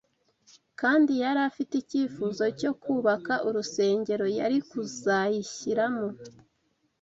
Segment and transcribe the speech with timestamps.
[0.79, 6.07] Kandi yari afite icyifuzo cyo kubaka urusengero yari kuzayishyiramo